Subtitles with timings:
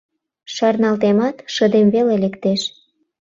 [0.53, 2.61] Шарналтемат, шыдем веле лектеш.